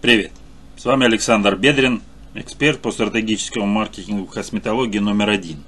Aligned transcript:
Привет! 0.00 0.30
С 0.76 0.84
вами 0.84 1.06
Александр 1.06 1.56
Бедрин, 1.56 2.02
эксперт 2.34 2.80
по 2.80 2.92
стратегическому 2.92 3.66
маркетингу 3.66 4.26
косметологии 4.26 5.00
номер 5.00 5.28
один. 5.28 5.64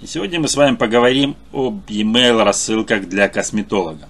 И 0.00 0.06
сегодня 0.06 0.40
мы 0.40 0.48
с 0.48 0.56
вами 0.56 0.76
поговорим 0.76 1.36
об 1.52 1.82
e-mail 1.88 2.42
рассылках 2.42 3.06
для 3.06 3.28
косметолога. 3.28 4.08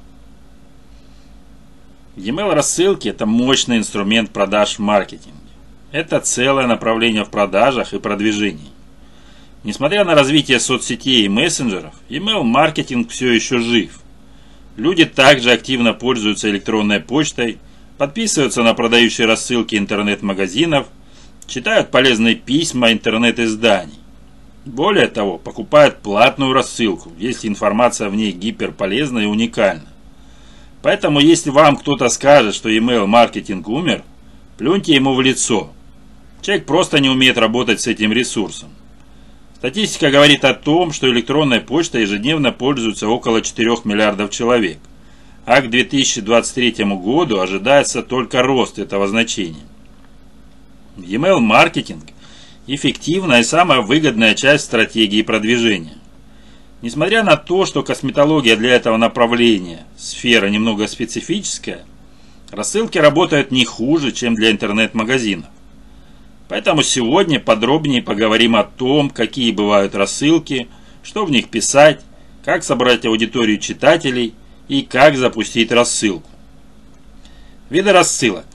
E-mail 2.14 2.54
рассылки– 2.54 3.08
это 3.08 3.26
мощный 3.26 3.78
инструмент 3.78 4.30
продаж 4.30 4.76
в 4.76 4.78
маркетинге. 4.78 5.32
Это 5.90 6.20
целое 6.20 6.68
направление 6.68 7.24
в 7.24 7.30
продажах 7.30 7.94
и 7.94 7.98
продвижении. 7.98 8.70
Несмотря 9.64 10.04
на 10.04 10.14
развитие 10.14 10.60
соцсетей 10.60 11.24
и 11.24 11.28
мессенджеров, 11.28 11.94
email 12.08 12.44
маркетинг 12.44 13.10
все 13.10 13.32
еще 13.32 13.58
жив. 13.58 13.98
Люди 14.76 15.04
также 15.04 15.50
активно 15.50 15.92
пользуются 15.92 16.48
электронной 16.48 17.00
почтой– 17.00 17.58
подписываются 17.98 18.62
на 18.62 18.74
продающие 18.74 19.26
рассылки 19.26 19.76
интернет-магазинов, 19.76 20.86
читают 21.46 21.90
полезные 21.90 22.36
письма 22.36 22.92
интернет-изданий. 22.92 23.98
Более 24.64 25.08
того, 25.08 25.38
покупают 25.38 25.98
платную 25.98 26.52
рассылку, 26.52 27.12
если 27.18 27.48
информация 27.48 28.08
в 28.08 28.14
ней 28.14 28.32
гиперполезна 28.32 29.20
и 29.20 29.26
уникальна. 29.26 29.88
Поэтому, 30.82 31.20
если 31.20 31.50
вам 31.50 31.76
кто-то 31.76 32.08
скажет, 32.08 32.54
что 32.54 32.68
email-маркетинг 32.68 33.68
умер, 33.68 34.04
плюньте 34.58 34.94
ему 34.94 35.14
в 35.14 35.20
лицо. 35.20 35.72
Человек 36.40 36.66
просто 36.66 37.00
не 37.00 37.08
умеет 37.08 37.36
работать 37.36 37.80
с 37.80 37.88
этим 37.88 38.12
ресурсом. 38.12 38.68
Статистика 39.56 40.10
говорит 40.10 40.44
о 40.44 40.54
том, 40.54 40.92
что 40.92 41.10
электронной 41.10 41.60
почтой 41.60 42.02
ежедневно 42.02 42.52
пользуются 42.52 43.08
около 43.08 43.42
4 43.42 43.70
миллиардов 43.84 44.30
человек– 44.30 44.78
а 45.48 45.62
к 45.62 45.70
2023 45.70 46.84
году 46.96 47.40
ожидается 47.40 48.02
только 48.02 48.42
рост 48.42 48.78
этого 48.78 49.08
значения. 49.08 49.64
E-mail 50.98 51.38
маркетинг– 51.38 52.04
эффективная 52.66 53.40
и 53.40 53.44
самая 53.44 53.80
выгодная 53.80 54.34
часть 54.34 54.64
стратегии 54.64 55.22
продвижения. 55.22 55.96
Несмотря 56.82 57.22
на 57.22 57.38
то, 57.38 57.64
что 57.64 57.82
косметология 57.82 58.56
для 58.56 58.74
этого 58.74 58.98
направления– 58.98 59.86
сфера 59.96 60.48
немного 60.48 60.86
специфическая, 60.86 61.86
рассылки 62.50 62.98
работают 62.98 63.50
не 63.50 63.64
хуже, 63.64 64.12
чем 64.12 64.34
для 64.34 64.50
интернет-магазинов. 64.50 65.48
Поэтому 66.50 66.82
сегодня 66.82 67.40
подробнее 67.40 68.02
поговорим 68.02 68.54
о 68.54 68.64
том, 68.64 69.08
какие 69.08 69.52
бывают 69.52 69.94
рассылки, 69.94 70.68
что 71.02 71.24
в 71.24 71.30
них 71.30 71.48
писать, 71.48 72.02
как 72.44 72.64
собрать 72.64 73.06
аудиторию 73.06 73.56
читателей– 73.58 74.34
и 74.68 74.82
как 74.82 75.16
запустить 75.16 75.72
рассылку. 75.72 76.28
Виды 77.70 77.92
рассылок. 77.92 78.46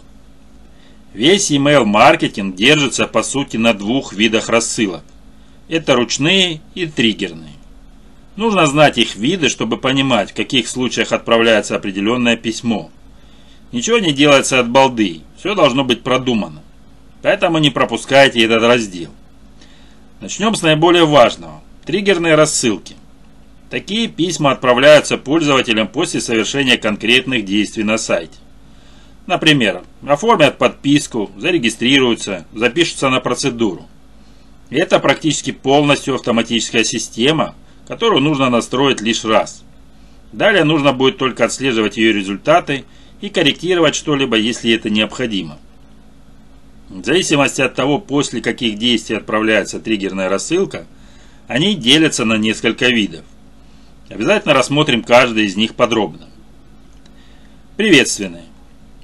Весь 1.13 1.51
email 1.51 1.83
маркетинг 1.83 2.55
держится 2.55 3.05
по 3.05 3.21
сути 3.21 3.57
на 3.57 3.73
двух 3.73 4.13
видах 4.13 4.49
рассылок. 4.49 5.03
Это 5.69 5.95
ручные 5.95 6.61
и 6.73 6.87
триггерные. 6.87 7.53
Нужно 8.35 8.65
знать 8.65 8.97
их 8.97 9.15
виды, 9.15 9.49
чтобы 9.49 9.77
понимать, 9.77 10.31
в 10.31 10.35
каких 10.35 10.67
случаях 10.67 11.11
отправляется 11.11 11.75
определенное 11.75 12.35
письмо. 12.35 12.89
Ничего 13.71 13.99
не 13.99 14.11
делается 14.11 14.59
от 14.59 14.69
балды, 14.69 15.21
все 15.37 15.53
должно 15.53 15.83
быть 15.83 16.01
продумано. 16.01 16.61
Поэтому 17.21 17.59
не 17.59 17.69
пропускайте 17.69 18.43
этот 18.43 18.63
раздел. 18.63 19.11
Начнем 20.19 20.55
с 20.55 20.61
наиболее 20.61 21.05
важного. 21.05 21.61
Триггерные 21.85 22.35
рассылки. 22.35 22.95
Такие 23.73 24.07
письма 24.07 24.51
отправляются 24.51 25.17
пользователям 25.17 25.87
после 25.87 26.21
совершения 26.21 26.77
конкретных 26.77 27.43
действий 27.43 27.83
на 27.83 27.97
сайте. 27.97 28.37
Например, 29.25 29.81
оформят 30.05 30.59
подписку, 30.59 31.31
зарегистрируются, 31.37 32.45
запишутся 32.53 33.09
на 33.09 33.19
процедуру. 33.19 33.87
Это 34.69 34.99
практически 34.99 35.51
полностью 35.51 36.13
автоматическая 36.13 36.83
система, 36.83 37.55
которую 37.87 38.21
нужно 38.21 38.51
настроить 38.51 39.01
лишь 39.01 39.25
раз. 39.25 39.63
Далее 40.31 40.65
нужно 40.65 40.93
будет 40.93 41.17
только 41.17 41.43
отслеживать 41.43 41.97
ее 41.97 42.13
результаты 42.13 42.83
и 43.21 43.29
корректировать 43.29 43.95
что-либо, 43.95 44.37
если 44.37 44.71
это 44.71 44.91
необходимо. 44.91 45.57
В 46.89 47.03
зависимости 47.03 47.61
от 47.61 47.73
того, 47.73 47.97
после 47.97 48.39
каких 48.39 48.77
действий 48.77 49.15
отправляется 49.15 49.79
триггерная 49.79 50.29
рассылка, 50.29 50.85
они 51.47 51.73
делятся 51.73 52.23
на 52.23 52.37
несколько 52.37 52.85
видов. 52.89 53.25
Обязательно 54.13 54.53
рассмотрим 54.53 55.01
каждый 55.01 55.45
из 55.45 55.55
них 55.55 55.73
подробно. 55.73 56.27
Приветственные. 57.77 58.43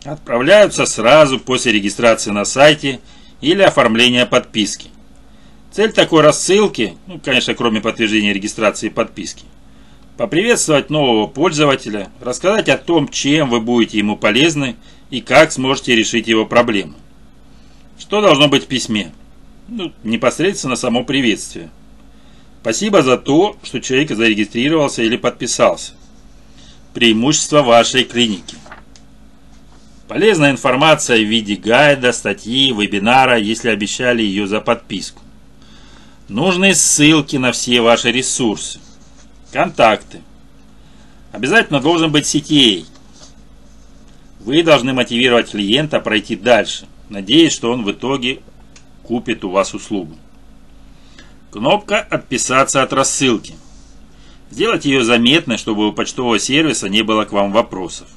Отправляются 0.06 0.86
сразу 0.86 1.40
после 1.40 1.72
регистрации 1.72 2.30
на 2.30 2.46
сайте 2.46 3.00
или 3.42 3.64
оформления 3.64 4.28
подписки. 4.28 4.90
Цель 5.72 5.94
такой 5.94 6.22
рассылки, 6.22 6.96
ну, 7.08 7.20
конечно, 7.20 7.56
кроме 7.56 7.82
подтверждения 7.82 8.34
регистрации 8.34 8.88
и 8.88 8.92
подписки, 8.92 9.46
поприветствовать 10.16 10.92
нового 10.92 11.26
пользователя, 11.26 12.10
рассказать 12.22 12.70
о 12.70 12.78
том, 12.78 13.08
чем 13.08 13.50
вы 13.50 13.62
будете 13.62 13.98
ему 13.98 14.16
полезны 14.16 14.76
и 15.10 15.22
как 15.22 15.52
сможете 15.52 15.96
решить 15.96 16.28
его 16.28 16.46
проблемы. 16.46 16.94
Что 17.98 18.22
должно 18.22 18.48
быть 18.48 18.66
в 18.66 18.68
письме? 18.68 19.12
Ну, 19.68 19.92
непосредственно 20.04 20.76
само 20.76 21.04
приветствие. 21.04 21.72
Спасибо 22.62 23.02
за 23.04 23.18
то, 23.18 23.56
что 23.64 23.80
человек 23.80 24.12
зарегистрировался 24.12 25.02
или 25.02 25.16
подписался. 25.16 25.94
Преимущество 26.94 27.62
вашей 27.62 28.04
клиники. 28.04 28.56
Полезная 30.10 30.52
информация 30.52 31.20
в 31.20 31.30
виде 31.30 31.56
гайда, 31.56 32.12
статьи, 32.12 32.74
вебинара, 32.74 33.38
если 33.38 33.70
обещали 33.70 34.24
ее 34.24 34.48
за 34.48 34.60
подписку. 34.60 35.22
Нужные 36.28 36.76
ссылки 36.76 37.38
на 37.38 37.52
все 37.52 37.80
ваши 37.80 38.12
ресурсы. 38.12 38.80
Контакты. 39.54 40.22
Обязательно 41.32 41.80
должен 41.80 42.12
быть 42.12 42.26
CTA. 42.26 42.86
Вы 44.40 44.64
должны 44.64 44.94
мотивировать 44.94 45.52
клиента 45.52 46.00
пройти 46.00 46.36
дальше, 46.36 46.88
надеясь, 47.08 47.54
что 47.54 47.72
он 47.72 47.84
в 47.84 47.92
итоге 47.92 48.40
купит 49.04 49.44
у 49.44 49.50
вас 49.50 49.74
услугу. 49.74 50.18
Кнопка 51.52 52.00
«Отписаться 52.00 52.84
от 52.84 52.94
рассылки». 52.94 53.56
Сделать 54.52 54.86
ее 54.86 55.04
заметной, 55.04 55.58
чтобы 55.58 55.88
у 55.88 55.94
почтового 55.94 56.38
сервиса 56.38 56.90
не 56.90 57.02
было 57.02 57.26
к 57.26 57.32
вам 57.32 57.52
вопросов. 57.52 58.08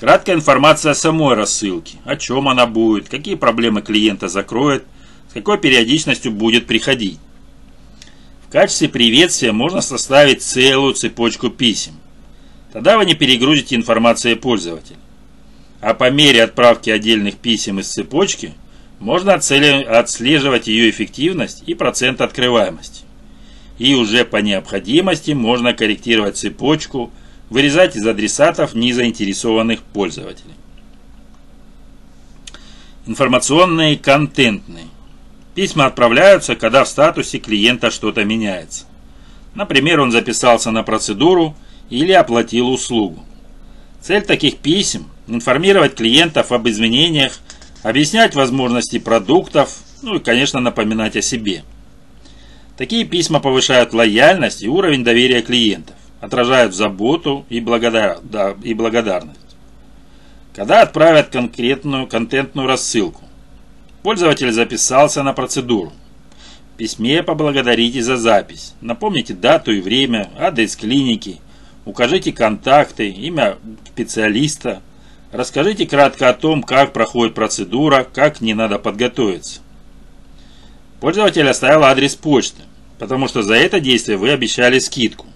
Краткая 0.00 0.34
информация 0.34 0.90
о 0.90 0.96
самой 0.96 1.36
рассылке, 1.36 1.98
о 2.04 2.16
чем 2.16 2.48
она 2.48 2.66
будет, 2.66 3.08
какие 3.08 3.36
проблемы 3.36 3.80
клиента 3.80 4.26
закроет, 4.26 4.84
с 5.30 5.34
какой 5.34 5.58
периодичностью 5.58 6.32
будет 6.32 6.66
приходить. 6.66 7.20
В 8.48 8.50
качестве 8.50 8.88
приветствия 8.88 9.52
можно 9.52 9.80
составить 9.80 10.42
целую 10.42 10.94
цепочку 10.94 11.48
писем. 11.48 11.92
Тогда 12.72 12.98
вы 12.98 13.04
не 13.04 13.14
перегрузите 13.14 13.76
информацией 13.76 14.34
пользователя. 14.34 14.98
А 15.80 15.94
по 15.94 16.10
мере 16.10 16.42
отправки 16.42 16.90
отдельных 16.90 17.36
писем 17.36 17.78
из 17.78 17.88
цепочки– 17.88 18.52
можно 18.98 19.34
отслеживать 19.34 20.68
ее 20.68 20.90
эффективность 20.90 21.62
и 21.66 21.74
процент 21.74 22.20
открываемости. 22.20 23.04
И 23.78 23.94
уже 23.94 24.24
по 24.24 24.38
необходимости 24.38 25.32
можно 25.32 25.74
корректировать 25.74 26.38
цепочку, 26.38 27.12
вырезать 27.50 27.94
из 27.96 28.06
адресатов 28.06 28.74
незаинтересованных 28.74 29.82
пользователей. 29.82 30.54
Информационные 33.06 33.94
и 33.94 33.98
контентные. 33.98 34.86
Письма 35.54 35.86
отправляются, 35.86 36.56
когда 36.56 36.84
в 36.84 36.88
статусе 36.88 37.38
клиента 37.38 37.90
что-то 37.90 38.24
меняется. 38.24 38.86
Например, 39.54 40.00
он 40.00 40.10
записался 40.10 40.70
на 40.70 40.82
процедуру 40.82 41.54
или 41.88 42.12
оплатил 42.12 42.68
услугу. 42.68 43.24
Цель 44.00 44.22
таких 44.22 44.58
писем– 44.58 45.06
информировать 45.26 45.94
клиентов 45.94 46.52
об 46.52 46.68
изменениях 46.68 47.38
объяснять 47.86 48.34
возможности 48.34 48.98
продуктов, 48.98 49.78
ну 50.02 50.16
и, 50.16 50.18
конечно, 50.18 50.58
напоминать 50.58 51.14
о 51.14 51.22
себе. 51.22 51.62
Такие 52.76 53.04
письма 53.04 53.38
повышают 53.38 53.94
лояльность 53.94 54.60
и 54.62 54.68
уровень 54.68 55.04
доверия 55.04 55.40
клиентов, 55.40 55.94
отражают 56.20 56.74
заботу 56.74 57.46
и, 57.48 57.60
благодар... 57.60 58.18
да, 58.24 58.56
и 58.60 58.74
благодарность. 58.74 59.38
Когда 60.52 60.82
отправят 60.82 61.28
конкретную 61.28 62.08
контентную 62.08 62.66
рассылку, 62.66 63.22
пользователь 64.02 64.50
записался 64.50 65.22
на 65.22 65.32
процедуру. 65.32 65.92
В 66.74 66.78
письме 66.78 67.22
поблагодарите 67.22 68.02
за 68.02 68.16
запись, 68.16 68.74
напомните 68.80 69.32
дату 69.32 69.70
и 69.70 69.80
время, 69.80 70.30
адрес 70.36 70.74
клиники, 70.74 71.38
укажите 71.84 72.32
контакты, 72.32 73.10
имя 73.10 73.58
специалиста– 73.92 74.82
Расскажите 75.32 75.86
кратко 75.86 76.28
о 76.28 76.34
том, 76.34 76.62
как 76.62 76.92
проходит 76.92 77.34
процедура, 77.34 78.06
как 78.10 78.40
не 78.40 78.54
надо 78.54 78.78
подготовиться. 78.78 79.60
Пользователь 81.00 81.48
оставил 81.48 81.84
адрес 81.84 82.14
почты, 82.14 82.62
потому 82.98 83.28
что 83.28 83.42
за 83.42 83.54
это 83.54 83.80
действие 83.80 84.16
вы 84.16 84.30
обещали 84.30 84.78
скидку. 84.78 85.26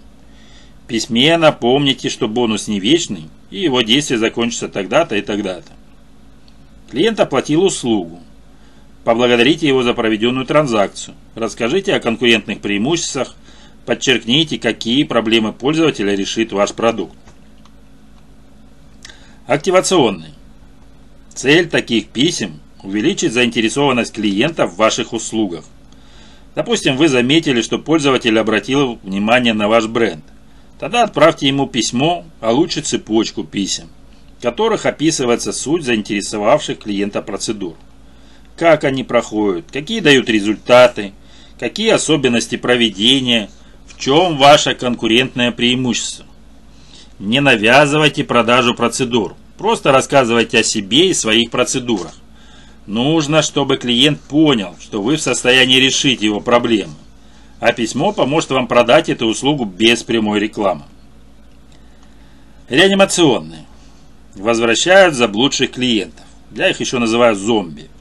В 0.83 0.87
письме 0.87 1.37
напомните, 1.37 2.09
что 2.09 2.27
бонус 2.27 2.67
не 2.67 2.79
вечный, 2.79 3.29
и 3.49 3.59
его 3.59 3.81
действие 3.81 4.17
закончится 4.17 4.69
тогда-то 4.69 5.15
и 5.15 5.21
тогда-то. 5.21 5.71
Клиент 6.89 7.19
оплатил 7.19 7.63
услугу. 7.63 8.19
Поблагодарите 9.03 9.67
его 9.67 9.83
за 9.83 9.93
проведенную 9.93 10.45
транзакцию. 10.45 11.15
Расскажите 11.35 11.95
о 11.95 11.99
конкурентных 11.99 12.59
преимуществах. 12.59 13.35
Подчеркните, 13.85 14.59
какие 14.59 15.03
проблемы 15.03 15.53
пользователя 15.53 16.13
решит 16.13 16.51
ваш 16.51 16.73
продукт. 16.73 17.15
Активационный. 19.47 20.35
Цель 21.33 21.67
таких 21.67 22.09
писем– 22.09 22.59
увеличить 22.83 23.33
заинтересованность 23.33 24.13
клиента 24.13 24.67
в 24.67 24.75
ваших 24.75 25.13
услугах. 25.13 25.65
Допустим, 26.53 26.95
вы 26.95 27.07
заметили, 27.07 27.63
что 27.63 27.79
пользователь 27.79 28.37
обратил 28.37 28.99
внимание 29.01 29.53
на 29.53 29.67
ваш 29.67 29.87
бренд. 29.87 30.23
Тогда 30.79 31.03
отправьте 31.03 31.47
ему 31.47 31.65
письмо, 31.65 32.23
а 32.39 32.51
лучше 32.51 32.81
цепочку 32.81 33.43
писем, 33.43 33.89
в 34.37 34.43
которых 34.43 34.85
описывается 34.85 35.53
суть 35.53 35.85
заинтересовавших 35.85 36.77
клиента 36.77 37.23
процедур. 37.23 37.75
Как 38.55 38.83
они 38.83 39.03
проходят, 39.03 39.65
какие 39.71 40.01
дают 40.01 40.29
результаты, 40.29 41.13
какие 41.59 41.89
особенности 41.89 42.57
проведения, 42.57 43.49
в 43.87 43.97
чем 43.97 44.37
ваше 44.37 44.75
конкурентное 44.75 45.51
преимущество. 45.51 46.27
Не 47.21 47.39
навязывайте 47.39 48.23
продажу 48.23 48.73
процедур, 48.73 49.35
просто 49.55 49.91
рассказывайте 49.91 50.57
о 50.57 50.63
себе 50.63 51.11
и 51.11 51.13
своих 51.13 51.51
процедурах. 51.51 52.15
Нужно, 52.87 53.43
чтобы 53.43 53.77
клиент 53.77 54.19
понял, 54.21 54.75
что 54.81 55.03
вы 55.03 55.17
в 55.17 55.21
состоянии 55.21 55.75
решить 55.75 56.23
его 56.23 56.39
проблемы, 56.39 56.95
а 57.59 57.73
письмо 57.73 58.11
поможет 58.11 58.49
вам 58.49 58.65
продать 58.65 59.07
эту 59.07 59.27
услугу 59.27 59.65
без 59.65 60.01
прямой 60.01 60.39
рекламы. 60.39 60.81
Реанимационные. 62.69 63.67
Возвращают 64.33 65.13
заблудших 65.13 65.73
клиентов. 65.73 66.25
Я 66.55 66.71
их 66.71 66.79
еще 66.79 66.97
называю 66.97 67.35
зомби. 67.35 67.91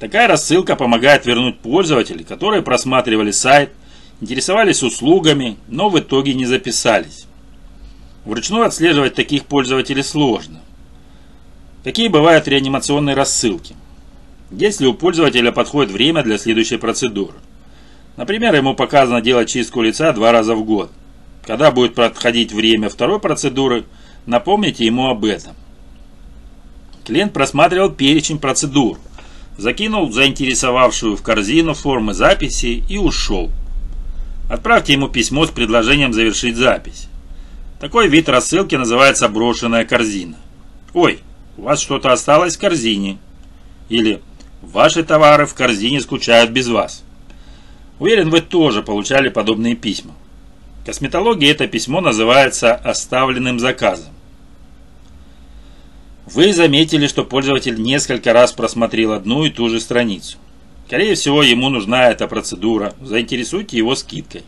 Такая 0.00 0.26
рассылка 0.26 0.74
помогает 0.74 1.26
вернуть 1.26 1.60
пользователей, 1.60 2.24
которые 2.24 2.62
просматривали 2.62 3.30
сайт, 3.30 3.70
интересовались 4.20 4.82
услугами, 4.82 5.58
но 5.68 5.88
в 5.88 6.00
итоге 6.00 6.34
не 6.34 6.44
записались. 6.44 7.28
Вручную 8.24 8.66
отслеживать 8.66 9.14
таких 9.14 9.46
пользователей 9.46 10.02
сложно. 10.02 10.60
Какие 11.84 12.08
бывают 12.08 12.46
реанимационные 12.48 13.16
рассылки? 13.16 13.74
если 14.52 14.86
у 14.86 14.94
пользователя 14.94 15.50
подходит 15.50 15.92
время 15.92 16.22
для 16.22 16.38
следующей 16.38 16.76
процедуры. 16.76 17.34
Например, 18.16 18.54
ему 18.54 18.74
показано 18.74 19.22
делать 19.22 19.48
чистку 19.48 19.82
лица 19.82 20.12
два 20.12 20.32
раза 20.32 20.54
в 20.54 20.64
год. 20.64 20.90
Когда 21.46 21.70
будет 21.70 21.94
подходить 21.94 22.52
время 22.52 22.88
второй 22.88 23.18
процедуры, 23.18 23.84
напомните 24.26 24.84
ему 24.84 25.08
об 25.08 25.24
этом. 25.24 25.54
Клиент 27.04 27.32
просматривал 27.32 27.90
перечень 27.90 28.38
процедур, 28.38 28.98
закинул 29.56 30.12
заинтересовавшую 30.12 31.16
в 31.16 31.22
корзину 31.22 31.74
формы 31.74 32.14
записи 32.14 32.84
и 32.88 32.98
ушел. 32.98 33.50
Отправьте 34.50 34.92
ему 34.92 35.08
письмо 35.08 35.46
с 35.46 35.50
предложением 35.50 36.12
завершить 36.12 36.56
запись. 36.56 37.08
Такой 37.82 38.06
вид 38.06 38.28
рассылки 38.28 38.76
называется 38.76 39.28
брошенная 39.28 39.84
корзина. 39.84 40.36
«Ой, 40.94 41.18
у 41.56 41.62
вас 41.62 41.80
что-то 41.80 42.12
осталось 42.12 42.56
в 42.56 42.60
корзине». 42.60 43.18
Или 43.88 44.22
Ваши 44.60 45.02
товары 45.02 45.46
в 45.46 45.54
корзине 45.54 46.00
скучают 46.00 46.52
без 46.52 46.68
вас. 46.68 47.02
Уверен, 47.98 48.30
вы 48.30 48.40
тоже 48.40 48.84
получали 48.84 49.30
подобные 49.30 49.74
письма. 49.74 50.14
В 50.80 50.86
косметологии 50.86 51.50
это 51.50 51.66
письмо 51.66 52.00
называется 52.00 52.72
оставленным 52.72 53.58
заказом. 53.58 54.14
Вы 56.26 56.52
заметили, 56.52 57.08
что 57.08 57.24
пользователь 57.24 57.82
несколько 57.82 58.32
раз 58.32 58.52
просмотрел 58.52 59.12
одну 59.12 59.44
и 59.44 59.50
ту 59.50 59.68
же 59.68 59.80
страницу. 59.80 60.38
Скорее 60.86 61.16
всего, 61.16 61.42
ему 61.42 61.68
нужна 61.68 62.10
эта 62.10 62.28
процедура. 62.28 62.94
Заинтересуйте 63.00 63.76
его 63.76 63.96
скидкой. 63.96 64.44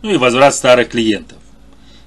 Ну 0.00 0.08
и 0.08 0.16
возврат 0.16 0.54
старых 0.54 0.88
клиентов. 0.88 1.41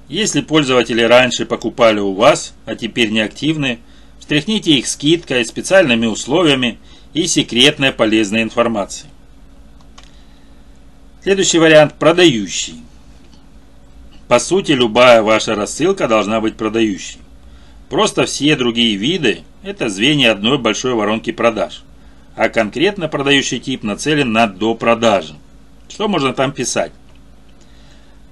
Если 0.08 0.40
пользователи 0.40 1.02
раньше 1.02 1.46
покупали 1.46 2.00
у 2.00 2.12
вас, 2.12 2.54
а 2.64 2.74
теперь 2.76 3.10
не 3.10 3.20
активны, 3.20 3.80
Встряхните 4.26 4.72
их 4.72 4.88
скидкой, 4.88 5.44
специальными 5.44 6.06
условиями 6.06 6.78
и 7.14 7.28
секретной 7.28 7.92
полезной 7.92 8.42
информацией. 8.42 9.08
Следующий 11.22 11.60
вариант– 11.60 11.94
продающий. 12.00 12.82
По 14.26 14.40
сути, 14.40 14.72
любая 14.72 15.22
ваша 15.22 15.54
рассылка 15.54 16.08
должна 16.08 16.40
быть 16.40 16.56
продающей. 16.56 17.20
Просто 17.88 18.26
все 18.26 18.56
другие 18.56 18.96
виды– 18.96 19.42
это 19.62 19.88
звенья 19.88 20.32
одной 20.32 20.58
большой 20.58 20.94
воронки 20.94 21.30
продаж. 21.30 21.84
А 22.34 22.48
конкретно 22.48 23.06
продающий 23.06 23.60
тип 23.60 23.84
нацелен 23.84 24.32
на 24.32 24.48
допродажи. 24.48 25.36
Что 25.88 26.08
можно 26.08 26.32
там 26.32 26.50
писать? 26.50 26.90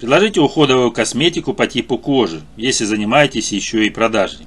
Предложите 0.05 0.43
уходовую 0.43 0.93
косметику 0.93 1.55
по 1.55 1.67
типу 1.67 1.97
кожи, 1.97 2.43
если 2.59 2.85
занимаетесь 2.85 3.53
еще 3.53 3.87
и 3.87 3.91
продажей. 3.91 4.47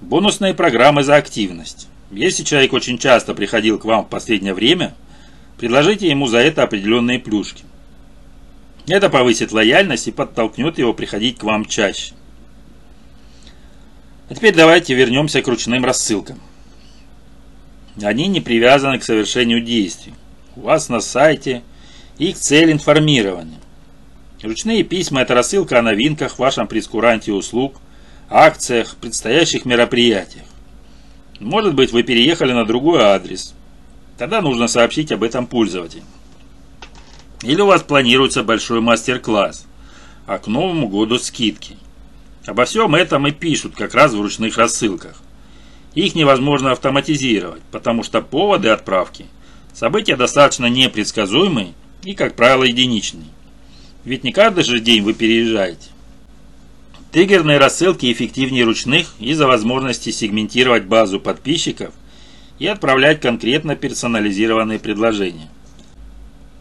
Бонусные 0.00 0.54
программы 0.54 1.02
за 1.02 1.16
активность. 1.16 1.88
Если 2.12 2.44
человек 2.44 2.72
очень 2.72 2.96
часто 2.96 3.34
приходил 3.34 3.76
к 3.80 3.84
вам 3.84 4.04
в 4.04 4.08
последнее 4.08 4.54
время, 4.54 4.94
предложите 5.58 6.08
ему 6.08 6.28
за 6.28 6.38
это 6.38 6.62
определенные 6.62 7.18
плюшки. 7.18 7.64
Это 8.86 9.10
повысит 9.10 9.50
лояльность 9.50 10.06
и 10.06 10.12
подтолкнет 10.12 10.78
его 10.78 10.94
приходить 10.94 11.36
к 11.36 11.42
вам 11.42 11.64
чаще. 11.64 12.14
А 14.28 14.34
теперь 14.36 14.54
давайте 14.54 14.94
вернемся 14.94 15.42
к 15.42 15.48
ручным 15.48 15.84
рассылкам. 15.84 16.38
Они 18.00 18.28
не 18.28 18.40
привязаны 18.40 19.00
к 19.00 19.02
совершению 19.02 19.60
действий. 19.60 20.14
У 20.54 20.60
вас 20.60 20.88
на 20.88 21.00
сайте 21.00 21.64
их 22.16 22.36
цель 22.36 22.70
информирования. 22.70 23.59
Ручные 24.42 24.84
письма– 24.84 25.20
это 25.22 25.34
рассылка 25.34 25.78
о 25.78 25.82
новинках 25.82 26.34
в 26.34 26.38
вашем 26.38 26.66
прескуранте 26.66 27.32
услуг– 27.32 27.76
акциях, 28.30 28.96
предстоящих 28.96 29.66
мероприятиях. 29.66 30.46
Может 31.40 31.74
быть, 31.74 31.92
вы 31.92 32.04
переехали 32.04 32.52
на 32.52 32.64
другой 32.64 33.02
адрес. 33.02 33.54
Тогда 34.16 34.40
нужно 34.40 34.66
сообщить 34.66 35.12
об 35.12 35.24
этом 35.24 35.46
пользователю. 35.46 36.04
Или 37.42 37.60
у 37.60 37.66
вас 37.66 37.82
планируется 37.82 38.42
большой 38.42 38.80
мастер-класс, 38.80 39.66
а 40.26 40.38
к 40.38 40.46
Новому 40.46 40.88
году 40.88 41.18
скидки. 41.18 41.76
Обо 42.46 42.64
всем 42.64 42.94
этом 42.94 43.26
и 43.26 43.32
пишут 43.32 43.74
как 43.76 43.94
раз 43.94 44.14
в 44.14 44.22
ручных 44.22 44.56
рассылках. 44.56 45.20
Их 45.94 46.14
невозможно 46.14 46.72
автоматизировать, 46.72 47.62
потому 47.70 48.02
что 48.02 48.22
поводы 48.22 48.68
отправки– 48.68 49.26
события 49.74 50.16
достаточно 50.16 50.64
непредсказуемые 50.66 51.74
и, 52.04 52.14
как 52.14 52.36
правило, 52.36 52.64
единичные. 52.64 53.28
Ведь 54.04 54.24
не 54.24 54.32
каждый 54.32 54.64
же 54.64 54.80
день 54.80 55.02
вы 55.02 55.12
переезжаете. 55.12 55.88
Триггерные 57.12 57.58
рассылки 57.58 58.10
эффективнее 58.10 58.64
ручных 58.64 59.08
из-за 59.18 59.46
возможности 59.46 60.10
сегментировать 60.10 60.84
базу 60.84 61.20
подписчиков 61.20 61.92
и 62.58 62.66
отправлять 62.66 63.20
конкретно 63.20 63.74
персонализированные 63.76 64.78
предложения. 64.78 65.48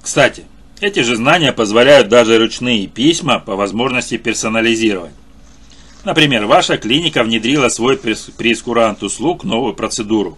Кстати, 0.01 0.46
эти 0.81 1.01
же 1.01 1.15
знания 1.15 1.51
позволяют 1.51 2.10
даже 2.10 2.39
ручные 2.39 2.88
письма 2.88 3.39
по 3.39 3.55
возможности 3.55 4.17
персонализировать. 4.17 5.12
Например, 6.03 6.46
ваша 6.46 6.77
клиника 6.77 7.24
внедрила 7.24 7.69
свой 7.69 7.98
прескурант 7.98 9.03
услуг 9.03 9.43
новую 9.43 9.74
процедуру, 9.75 10.38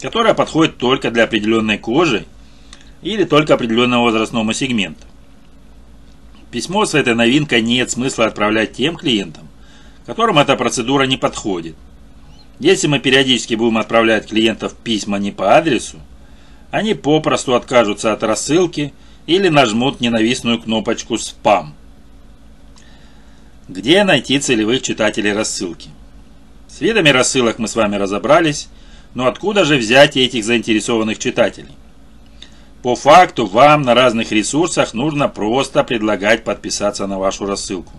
которая 0.00 0.34
подходит 0.34 0.76
только 0.76 1.10
для 1.10 1.24
определенной 1.24 1.78
кожи 1.78 2.26
или 3.02 3.24
только 3.24 3.54
определенного 3.54 4.06
возрастного 4.06 4.52
сегмента. 4.52 5.06
Письмо 6.56 6.86
с 6.86 6.94
этой 6.94 7.14
новинкой 7.14 7.60
нет 7.60 7.90
смысла 7.90 8.24
отправлять 8.24 8.72
тем 8.72 8.96
клиентам, 8.96 9.46
которым 10.06 10.38
эта 10.38 10.56
процедура 10.56 11.02
не 11.02 11.18
подходит. 11.18 11.76
Если 12.58 12.86
мы 12.86 12.98
периодически 12.98 13.52
будем 13.52 13.76
отправлять 13.76 14.28
клиентов 14.28 14.74
письма 14.74 15.18
не 15.18 15.32
по 15.32 15.58
адресу, 15.58 15.98
они 16.70 16.94
попросту 16.94 17.54
откажутся 17.54 18.14
от 18.14 18.22
рассылки 18.22 18.94
или 19.26 19.48
нажмут 19.48 20.00
ненавистную 20.00 20.58
кнопочку 20.58 21.18
«Спам». 21.18 21.74
Где 23.68 24.02
найти 24.04 24.38
целевых 24.38 24.80
читателей 24.80 25.34
рассылки? 25.34 25.90
С 26.68 26.80
видами 26.80 27.10
рассылок 27.10 27.58
мы 27.58 27.68
с 27.68 27.76
вами 27.76 27.96
разобрались, 27.96 28.68
но 29.12 29.26
откуда 29.26 29.66
же 29.66 29.76
взять 29.76 30.16
этих 30.16 30.42
заинтересованных 30.42 31.18
читателей? 31.18 31.74
По 32.86 32.94
факту 32.94 33.46
вам 33.46 33.82
на 33.82 33.94
разных 33.94 34.30
ресурсах 34.30 34.94
нужно 34.94 35.28
просто 35.28 35.82
предлагать 35.82 36.44
подписаться 36.44 37.08
на 37.08 37.18
вашу 37.18 37.44
рассылку. 37.44 37.92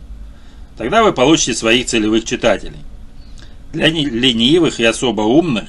Тогда 0.78 1.04
вы 1.04 1.12
получите 1.12 1.56
своих 1.56 1.88
целевых 1.88 2.24
читателей. 2.24 2.80
Для 3.74 3.90
ленивых 3.90 4.80
и 4.80 4.86
особо 4.86 5.24
умных 5.24 5.68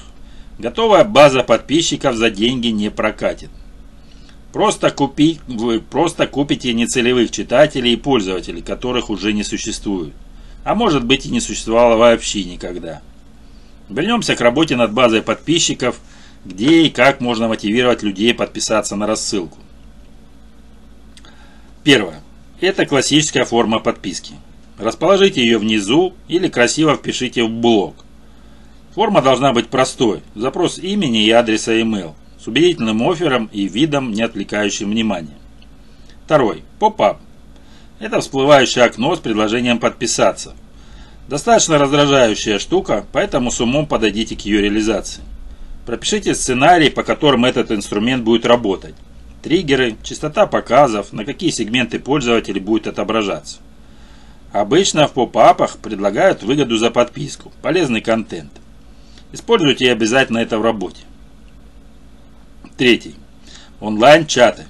готовая 0.57 1.03
база 1.03 1.43
подписчиков 1.43 2.15
за 2.15 2.29
деньги 2.29 2.67
не 2.67 2.89
прокатит. 2.89 3.49
Просто 4.53 4.89
купи, 4.89 5.41
вы 5.49 5.81
просто 5.81 6.25
купите 6.25 6.71
нецелевых 6.71 7.29
читателей 7.29 7.95
и 7.95 7.97
пользователей, 7.97 8.61
которых 8.61 9.09
уже 9.09 9.33
не 9.33 9.43
существует. 9.43 10.13
А 10.63 10.75
может 10.75 11.03
быть 11.03 11.25
и 11.25 11.29
не 11.29 11.41
существовало 11.41 11.97
вообще 11.97 12.45
никогда. 12.45 13.01
Вернемся 13.89 14.37
к 14.37 14.39
работе 14.39 14.77
над 14.77 14.93
базой 14.93 15.21
подписчиков, 15.21 15.99
где 16.45 16.83
и 16.83 16.89
как 16.89 17.21
можно 17.21 17.47
мотивировать 17.47 18.03
людей 18.03 18.33
подписаться 18.33 18.95
на 18.95 19.07
рассылку. 19.07 19.57
Первое. 21.83 22.21
Это 22.61 22.85
классическая 22.85 23.45
форма 23.45 23.79
подписки. 23.79 24.33
Расположите 24.77 25.41
ее 25.41 25.57
внизу 25.57 26.13
или 26.27 26.47
красиво 26.47 26.95
впишите 26.95 27.43
в 27.43 27.49
блок. 27.49 27.95
Форма 28.95 29.21
должна 29.21 29.53
быть 29.53 29.67
простой. 29.67 30.21
Запрос 30.35 30.77
имени 30.77 31.25
и 31.25 31.31
адреса 31.31 31.79
email 31.79 32.13
с 32.39 32.47
убедительным 32.47 33.07
оффером 33.07 33.49
и 33.51 33.67
видом, 33.67 34.11
не 34.11 34.21
отвлекающим 34.21 34.89
внимание. 34.89 35.35
Второй. 36.25 36.63
Поп-ап. 36.79 37.19
Это 37.99 38.21
всплывающее 38.21 38.85
окно 38.85 39.15
с 39.15 39.19
предложением 39.19 39.79
подписаться. 39.79 40.55
Достаточно 41.27 41.77
раздражающая 41.77 42.57
штука, 42.59 43.05
поэтому 43.11 43.51
с 43.51 43.59
умом 43.59 43.85
подойдите 43.85 44.35
к 44.35 44.41
ее 44.41 44.61
реализации. 44.61 45.21
Пропишите 45.89 46.35
сценарий, 46.35 46.91
по 46.91 47.01
которым 47.01 47.45
этот 47.45 47.71
инструмент 47.71 48.23
будет 48.23 48.45
работать. 48.45 48.93
Триггеры, 49.41 49.95
частота 50.03 50.45
показов, 50.45 51.13
на 51.13 51.25
какие 51.25 51.49
сегменты 51.49 51.97
пользователей 51.97 52.61
будет 52.61 52.85
отображаться. 52.85 53.57
Обычно 54.51 55.07
в 55.07 55.13
поп-апах 55.13 55.79
предлагают 55.79 56.43
выгоду 56.43 56.77
за 56.77 56.91
подписку, 56.91 57.51
полезный 57.63 58.01
контент. 58.01 58.51
Используйте 59.31 59.91
обязательно 59.91 60.37
это 60.37 60.59
в 60.59 60.61
работе. 60.61 61.01
Третий. 62.77 63.15
Онлайн-чаты. 63.79 64.67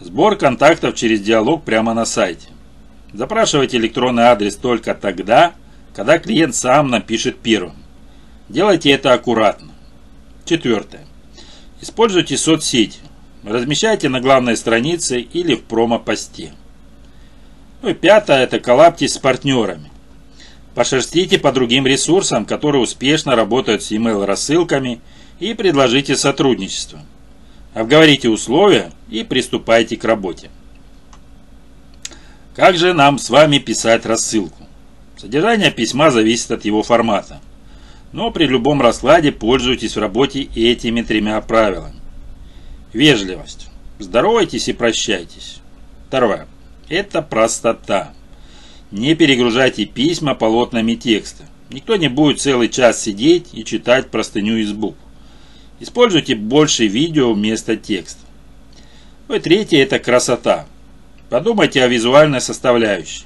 Сбор 0.00 0.36
контактов 0.36 0.94
через 0.94 1.20
диалог 1.20 1.62
прямо 1.62 1.92
на 1.92 2.06
сайте. 2.06 2.48
Запрашивайте 3.12 3.76
электронный 3.76 4.22
адрес 4.22 4.56
только 4.56 4.94
тогда, 4.94 5.52
когда 5.94 6.18
клиент 6.18 6.54
сам 6.54 6.88
напишет 6.88 7.36
первым. 7.36 7.76
Делайте 8.48 8.90
это 8.90 9.12
аккуратно. 9.12 9.67
Четвертое. 10.48 11.04
Используйте 11.82 12.38
соцсети. 12.38 13.00
Размещайте 13.44 14.08
на 14.08 14.18
главной 14.18 14.56
странице 14.56 15.20
или 15.20 15.54
в 15.54 15.64
промо-посте. 15.64 16.54
Ну 17.82 17.90
и 17.90 17.94
пятое– 17.94 18.38
это 18.44 18.58
коллаптесь 18.58 19.12
с 19.12 19.18
партнерами. 19.18 19.90
Пошерстите 20.74 21.38
по 21.38 21.52
другим 21.52 21.86
ресурсам, 21.86 22.46
которые 22.46 22.80
успешно 22.80 23.36
работают 23.36 23.82
с 23.82 23.92
email 23.92 24.24
рассылками 24.24 25.02
и 25.38 25.52
предложите 25.52 26.16
сотрудничество. 26.16 27.00
Обговорите 27.74 28.30
условия 28.30 28.90
и 29.10 29.24
приступайте 29.24 29.98
к 29.98 30.04
работе. 30.04 30.48
Как 32.56 32.78
же 32.78 32.94
нам 32.94 33.18
с 33.18 33.28
вами 33.28 33.58
писать 33.58 34.06
рассылку? 34.06 34.66
Содержание 35.18 35.70
письма 35.70 36.10
зависит 36.10 36.50
от 36.52 36.64
его 36.64 36.82
формата. 36.82 37.38
Но 38.12 38.30
при 38.30 38.46
любом 38.46 38.80
раскладе 38.80 39.32
пользуйтесь 39.32 39.96
в 39.96 40.00
работе 40.00 40.48
этими 40.54 41.02
тремя 41.02 41.40
правилами. 41.40 41.96
Вежливость. 42.92 43.68
Здоровайтесь 43.98 44.68
и 44.68 44.72
прощайтесь. 44.72 45.60
Второе. 46.06 46.46
Это 46.88 47.20
простота. 47.20 48.14
Не 48.90 49.14
перегружайте 49.14 49.84
письма 49.84 50.34
полотнами 50.34 50.94
текста. 50.94 51.44
Никто 51.70 51.96
не 51.96 52.08
будет 52.08 52.40
целый 52.40 52.70
час 52.70 53.02
сидеть 53.02 53.48
и 53.52 53.64
читать 53.64 54.10
простыню 54.10 54.56
из 54.56 54.72
букв. 54.72 54.98
Используйте 55.80 56.34
больше 56.34 56.86
видео 56.86 57.34
вместо 57.34 57.76
текста. 57.76 58.20
Ну 59.28 59.34
и 59.34 59.38
третье– 59.38 59.78
это 59.82 59.98
красота. 59.98 60.66
Подумайте 61.28 61.82
о 61.84 61.88
визуальной 61.88 62.40
составляющей. 62.40 63.24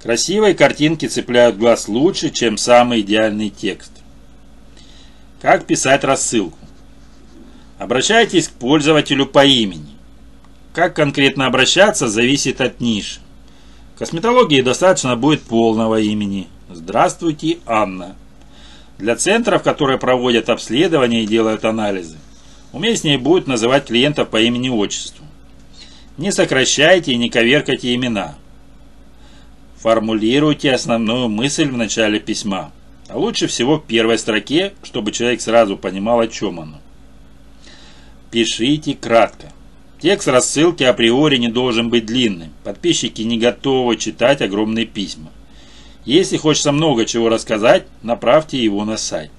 Красивые 0.00 0.54
картинки 0.54 1.06
цепляют 1.06 1.56
глаз 1.56 1.88
лучше, 1.88 2.30
чем 2.30 2.56
самый 2.56 3.00
идеальный 3.00 3.50
текст. 3.50 3.90
Как 5.46 5.64
писать 5.64 6.02
рассылку? 6.02 6.58
Обращайтесь 7.78 8.48
к 8.48 8.50
пользователю 8.54 9.26
по 9.26 9.44
имени. 9.44 9.94
Как 10.74 10.96
конкретно 10.96 11.46
обращаться, 11.46 12.08
зависит 12.08 12.60
от 12.60 12.80
ниши. 12.80 13.20
В 13.94 13.98
косметологии 14.00 14.60
достаточно 14.60 15.14
будет 15.14 15.42
полного 15.42 16.00
имени. 16.00 16.48
Здравствуйте, 16.68 17.58
Анна. 17.64 18.16
Для 18.98 19.14
центров, 19.14 19.62
которые 19.62 19.98
проводят 19.98 20.48
обследования 20.48 21.22
и 21.22 21.28
делают 21.28 21.64
анализы, 21.64 22.16
уместнее 22.72 23.16
будет 23.16 23.46
называть 23.46 23.86
клиентов 23.86 24.28
по 24.30 24.40
имени-отчеству. 24.40 25.24
Не 26.18 26.32
сокращайте 26.32 27.12
и 27.12 27.16
не 27.16 27.30
коверкайте 27.30 27.94
имена. 27.94 28.34
Формулируйте 29.76 30.72
основную 30.72 31.28
мысль 31.28 31.70
в 31.70 31.76
начале 31.76 32.18
письма, 32.18 32.72
а 33.08 33.16
лучше 33.16 33.46
всего 33.46 33.78
в 33.78 33.84
первой 33.84 34.18
строке, 34.18 34.74
чтобы 34.82 35.12
человек 35.12 35.40
сразу 35.40 35.76
понимал, 35.76 36.20
о 36.20 36.28
чем 36.28 36.60
оно. 36.60 36.80
Пишите 38.30 38.94
кратко. 38.94 39.52
Текст 40.00 40.28
рассылки 40.28 40.82
априори 40.82 41.36
не 41.36 41.48
должен 41.48 41.88
быть 41.88 42.06
длинным. 42.06 42.52
Подписчики 42.64 43.22
не 43.22 43.38
готовы 43.38 43.96
читать 43.96 44.42
огромные 44.42 44.84
письма. 44.84 45.30
Если 46.04 46.36
хочется 46.36 46.70
много 46.70 47.06
чего 47.06 47.28
рассказать, 47.28 47.86
направьте 48.02 48.62
его 48.62 48.84
на 48.84 48.96
сайт. 48.96 49.30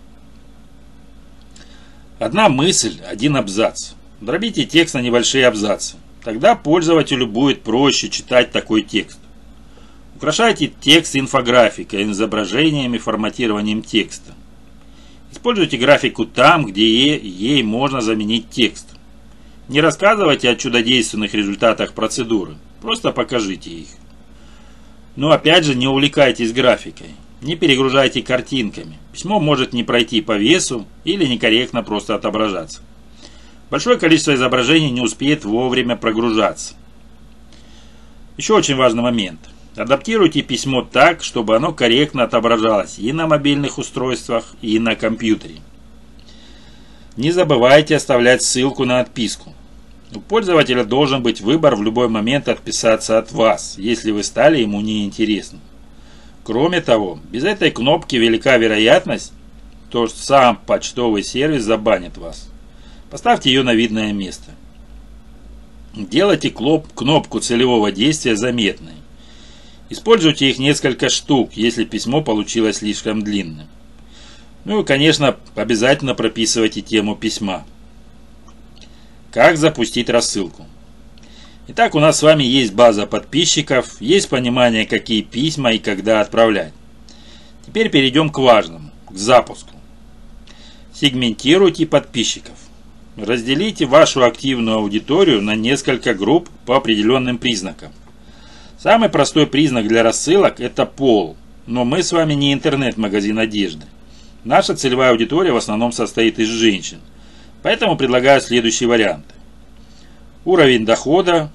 Одна 2.19 2.49
мысль, 2.49 2.99
один 3.07 3.35
абзац. 3.35 3.91
Дробите 4.19 4.65
текст 4.65 4.95
на 4.95 4.99
небольшие 4.99 5.45
абзацы. 5.45 5.97
Тогда 6.23 6.55
пользователю 6.55 7.27
будет 7.27 7.61
проще 7.61 8.09
читать 8.09 8.51
такой 8.51 8.81
текст. 8.81 9.19
Украшайте 10.17 10.71
текст 10.81 11.15
инфографикой, 11.15 12.09
изображениями, 12.11 12.97
форматированием 12.97 13.83
текста. 13.83 14.33
Используйте 15.31 15.77
графику 15.77 16.25
там, 16.25 16.65
где 16.65 17.15
ей 17.15 17.61
можно 17.61 18.01
заменить 18.01 18.49
текст. 18.49 18.87
Не 19.67 19.79
рассказывайте 19.79 20.49
о 20.49 20.55
чудодейственных 20.55 21.35
результатах 21.35 21.93
процедуры, 21.93 22.55
просто 22.81 23.11
покажите 23.11 23.69
их. 23.69 23.89
Но 25.15 25.29
опять 25.29 25.65
же 25.65 25.75
не 25.75 25.85
увлекайтесь 25.85 26.51
графикой, 26.51 27.11
не 27.41 27.55
перегружайте 27.55 28.23
картинками. 28.23 28.97
Письмо 29.13 29.39
может 29.39 29.71
не 29.71 29.83
пройти 29.83 30.21
по 30.21 30.35
весу 30.35 30.87
или 31.03 31.27
некорректно 31.27 31.83
просто 31.83 32.15
отображаться. 32.15 32.81
Большое 33.69 33.99
количество 33.99 34.33
изображений 34.33 34.89
не 34.89 35.01
успеет 35.01 35.45
вовремя 35.45 35.95
прогружаться. 35.95 36.73
Еще 38.35 38.55
очень 38.55 38.77
важный 38.77 39.03
момент. 39.03 39.41
Адаптируйте 39.77 40.41
письмо 40.41 40.81
так, 40.81 41.23
чтобы 41.23 41.55
оно 41.55 41.71
корректно 41.71 42.23
отображалось 42.23 42.97
и 42.97 43.13
на 43.13 43.27
мобильных 43.27 43.77
устройствах, 43.77 44.55
и 44.59 44.79
на 44.79 44.95
компьютере. 44.95 45.57
Не 47.15 47.31
забывайте 47.31 47.95
оставлять 47.95 48.41
ссылку 48.41 48.85
на 48.85 49.01
отписку. 49.01 49.53
У 50.15 50.19
пользователя 50.19 50.83
должен 50.83 51.21
быть 51.21 51.41
выбор 51.41 51.75
в 51.75 51.83
любой 51.83 52.09
момент 52.09 52.47
отписаться 52.47 53.19
от 53.19 53.31
вас, 53.31 53.75
если 53.77 54.09
вы 54.09 54.23
стали 54.23 54.59
ему 54.59 54.81
неинтересны. 54.81 55.59
Кроме 56.43 56.81
того, 56.81 57.19
без 57.29 57.43
этой 57.43 57.69
кнопки 57.69 58.15
велика 58.15 58.57
вероятность, 58.57 59.31
что 59.89 60.07
сам 60.07 60.59
почтовый 60.65 61.21
сервис 61.21 61.63
забанит 61.63 62.17
вас. 62.17 62.49
Поставьте 63.11 63.51
ее 63.51 63.61
на 63.61 63.75
видное 63.75 64.11
место. 64.11 64.51
Делайте 65.93 66.49
кнопку 66.49 67.39
целевого 67.39 67.91
действия 67.91 68.35
заметной. 68.35 68.96
Используйте 69.89 70.49
их 70.49 70.59
несколько 70.59 71.09
штук, 71.09 71.53
если 71.53 71.85
письмо 71.85 72.21
получилось 72.21 72.77
слишком 72.77 73.21
длинным. 73.21 73.67
Ну 74.65 74.81
и, 74.81 74.85
конечно, 74.85 75.37
обязательно 75.55 76.13
прописывайте 76.13 76.81
тему 76.81 77.15
письма. 77.15 77.65
Как 79.31 79.57
запустить 79.57 80.09
рассылку? 80.09 80.65
Итак, 81.69 81.95
у 81.95 81.99
нас 81.99 82.19
с 82.19 82.23
вами 82.23 82.43
есть 82.43 82.73
база 82.73 83.05
подписчиков, 83.05 84.01
есть 84.01 84.29
понимание, 84.29 84.85
какие 84.85 85.21
письма 85.21 85.73
и 85.73 85.79
когда 85.79 86.21
отправлять. 86.21 86.73
Теперь 87.65 87.89
перейдем 87.89 88.29
к 88.29 88.39
важному, 88.39 88.91
к 89.09 89.15
запуску. 89.15 89.71
Сегментируйте 90.93 91.85
подписчиков. 91.85 92.55
Разделите 93.15 93.85
вашу 93.85 94.23
активную 94.23 94.77
аудиторию 94.77 95.41
на 95.41 95.55
несколько 95.55 96.13
групп 96.13 96.49
по 96.65 96.75
определенным 96.75 97.37
признакам. 97.37 97.91
Самый 98.77 99.09
простой 99.09 99.47
признак 99.47 99.87
для 99.87 100.03
рассылок– 100.03 100.59
это 100.59 100.85
пол, 100.85 101.35
но 101.65 101.83
мы 101.83 102.03
с 102.03 102.11
вами 102.11 102.33
не 102.33 102.53
интернет-магазин 102.53 103.39
одежды. 103.39 103.85
Наша 104.43 104.75
целевая 104.75 105.11
аудитория 105.11 105.51
в 105.51 105.57
основном 105.57 105.91
состоит 105.91 106.39
из 106.39 106.47
женщин– 106.47 106.99
Поэтому 107.67 107.97
предлагаю 107.97 108.39
следующие 108.41 108.87
варианты. 108.87 109.33
Уровень 110.45 110.85
дохода 110.85 111.51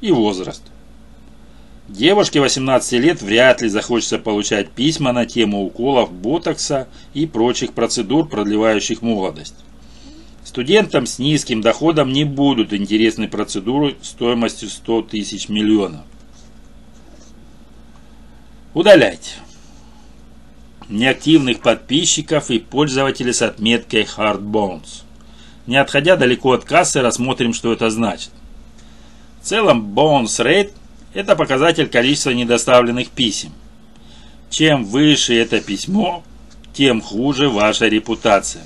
и 0.00 0.12
возраст. 0.12 0.62
Девушке 1.88 2.40
18 2.40 2.92
лет 3.00 3.20
вряд 3.20 3.62
ли 3.62 3.68
захочется 3.68 4.18
получать 4.18 4.70
письма 4.70 5.12
на 5.12 5.26
тему 5.26 5.64
уколов 5.64 6.12
ботокса 6.12 6.86
и 7.14 7.26
прочих 7.26 7.72
процедур, 7.72 8.28
продлевающих 8.28 9.02
молодость. 9.02 9.56
Студентам 10.44 11.06
с 11.06 11.18
низким 11.18 11.62
доходом 11.62 12.12
не 12.12 12.24
будут 12.24 12.72
интересны 12.72 13.26
процедуры 13.26 13.96
стоимостью 14.02 14.68
100 14.68 15.02
тысяч 15.02 15.48
миллионов. 15.48 16.02
Удалять. 18.72 19.38
неактивных 20.88 21.58
подписчиков 21.60 22.50
и 22.50 22.60
пользователей 22.60 23.32
с 23.32 23.42
отметкой 23.42 24.02
Hardbones. 24.04 25.02
Не 25.66 25.76
отходя 25.76 26.14
далеко 26.14 26.52
от 26.52 26.64
кассы, 26.64 27.00
рассмотрим, 27.00 27.52
что 27.52 27.72
это 27.72 27.90
значит. 27.90 28.30
В 29.40 29.44
целом, 29.44 29.92
Bounce 29.92 30.44
Rate– 30.44 30.72
это 31.14 31.34
показатель 31.34 31.88
количества 31.88 32.30
недоставленных 32.30 33.08
писем. 33.10 33.52
Чем 34.50 34.84
выше 34.84 35.34
это 35.34 35.60
письмо, 35.60 36.22
тем 36.72 37.00
хуже 37.00 37.48
ваша 37.48 37.88
репутация. 37.88 38.64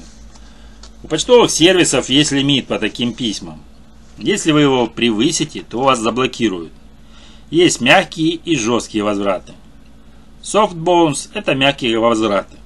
У 1.02 1.08
почтовых 1.08 1.50
сервисов 1.50 2.10
есть 2.10 2.32
лимит 2.32 2.66
по 2.66 2.78
таким 2.78 3.14
письмам. 3.14 3.62
Если 4.18 4.52
вы 4.52 4.60
его 4.60 4.86
превысите, 4.86 5.62
то 5.62 5.80
вас 5.80 5.98
заблокируют. 5.98 6.72
Есть 7.50 7.80
мягкие 7.80 8.34
и 8.34 8.54
жесткие 8.54 9.02
возвраты. 9.02 9.54
Soft 10.44 10.74
bounce– 10.74 11.30
это 11.34 11.54
мягкие 11.54 11.98
возвраты. 11.98 12.58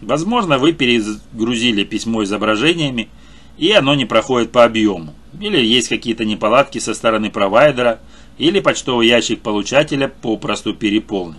Возможно, 0.00 0.56
вы 0.56 0.72
перегрузили 0.72 1.84
письмо 1.84 2.24
изображениями, 2.24 3.10
и 3.58 3.72
оно 3.72 3.94
не 3.94 4.06
проходит 4.06 4.52
по 4.52 4.64
объему. 4.64 5.12
Или 5.38 5.62
есть 5.62 5.88
какие-то 5.88 6.24
неполадки 6.24 6.78
со 6.78 6.94
стороны 6.94 7.30
провайдера, 7.30 8.00
или 8.38 8.60
почтовый 8.60 9.08
ящик 9.08 9.42
получателя 9.42 10.08
попросту 10.08 10.72
переполнен. 10.72 11.36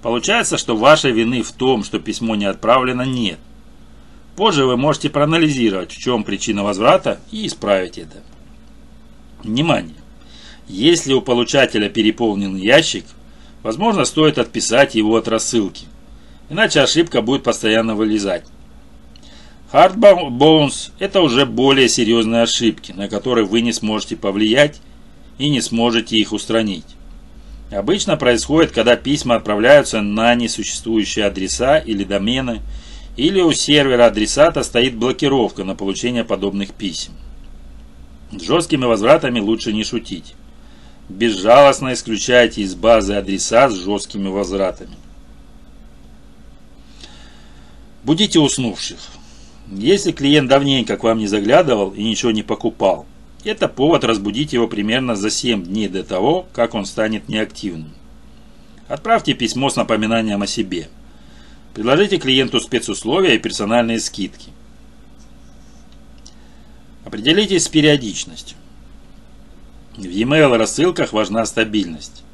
Получается, 0.00 0.56
что 0.56 0.76
вашей 0.76 1.10
вины 1.10 1.42
в 1.42 1.50
том, 1.50 1.82
что 1.82 1.98
письмо 1.98 2.36
не 2.36 2.44
отправлено, 2.44 3.02
нет. 3.02 3.40
Позже 4.36 4.64
вы 4.64 4.76
можете 4.76 5.10
проанализировать, 5.10 5.90
в 5.90 5.98
чем 5.98 6.22
причина 6.22 6.62
возврата 6.62 7.20
и 7.32 7.48
исправить 7.48 7.98
это. 7.98 8.22
Внимание! 9.42 9.96
Если 10.68 11.12
у 11.14 11.20
получателя 11.20 11.88
переполнен 11.88 12.54
ящик, 12.54 13.04
возможно 13.62 14.04
стоит 14.04 14.38
отписать 14.38 14.94
его 14.94 15.16
от 15.16 15.28
рассылки, 15.28 15.86
иначе 16.48 16.80
ошибка 16.80 17.22
будет 17.22 17.42
постоянно 17.42 17.94
вылезать. 17.94 18.44
Hardbones– 19.72 20.90
это 20.98 21.20
уже 21.20 21.46
более 21.46 21.88
серьезные 21.88 22.42
ошибки, 22.42 22.92
на 22.92 23.08
которые 23.08 23.46
вы 23.46 23.60
не 23.60 23.72
сможете 23.72 24.16
повлиять 24.16 24.80
и 25.38 25.48
не 25.48 25.60
сможете 25.60 26.16
их 26.16 26.32
устранить. 26.32 26.86
Обычно 27.70 28.16
происходит, 28.16 28.72
когда 28.72 28.96
письма 28.96 29.36
отправляются 29.36 30.00
на 30.00 30.34
несуществующие 30.34 31.24
адреса 31.24 31.78
или 31.78 32.02
домены, 32.02 32.62
или 33.16 33.40
у 33.40 33.52
сервера 33.52 34.06
адресата 34.06 34.64
стоит 34.64 34.96
блокировка 34.96 35.62
на 35.62 35.76
получение 35.76 36.24
подобных 36.24 36.72
писем. 36.72 37.12
С 38.32 38.42
жесткими 38.42 38.86
возвратами 38.86 39.38
лучше 39.38 39.72
не 39.72 39.84
шутить. 39.84 40.34
Безжалостно 41.10 41.92
исключайте 41.92 42.62
из 42.62 42.76
базы 42.76 43.14
адреса 43.14 43.68
с 43.68 43.74
жесткими 43.74 44.28
возвратами. 44.28 44.94
Будите 48.04 48.38
уснувших. 48.38 49.00
Если 49.72 50.12
клиент 50.12 50.48
давненько 50.48 50.96
к 50.96 51.02
вам 51.02 51.18
не 51.18 51.26
заглядывал 51.26 51.90
и 51.90 52.04
ничего 52.04 52.30
не 52.30 52.44
покупал, 52.44 53.06
это 53.42 53.66
повод 53.66 54.04
разбудить 54.04 54.52
его 54.52 54.68
примерно 54.68 55.16
за 55.16 55.30
7 55.30 55.64
дней 55.64 55.88
до 55.88 56.04
того, 56.04 56.46
как 56.52 56.74
он 56.74 56.86
станет 56.86 57.28
неактивным. 57.28 57.92
Отправьте 58.86 59.34
письмо 59.34 59.68
с 59.68 59.74
напоминанием 59.74 60.42
о 60.42 60.46
себе. 60.46 60.88
Предложите 61.74 62.18
клиенту 62.18 62.60
спецусловия 62.60 63.34
и 63.34 63.38
персональные 63.38 63.98
скидки. 63.98 64.50
Определитесь 67.04 67.64
с 67.64 67.68
периодичностью. 67.68 68.56
В 70.08 70.12
e-mail 70.12 70.56
рассылках 70.56 71.12
важна 71.12 71.46
стабильность. 71.46 72.24